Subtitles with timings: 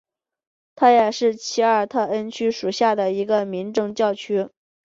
[0.73, 4.49] 它也是奇尔特恩区属下的一个民政教区。